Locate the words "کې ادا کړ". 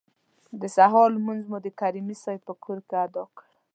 2.87-3.47